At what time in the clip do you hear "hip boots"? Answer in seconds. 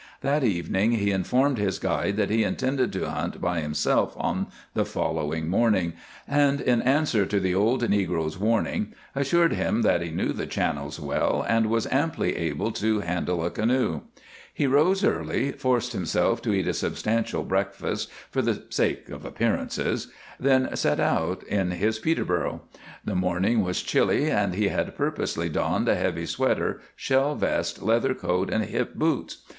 28.65-29.43